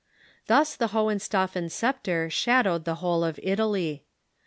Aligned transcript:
Thus 0.47 0.75
the 0.75 0.87
Hohenstaufen 0.87 1.69
sceptre 1.69 2.27
shadow^ed 2.29 2.85
the 2.85 2.95
whole 3.05 3.23
of 3.23 3.39
Italy. 3.43 4.03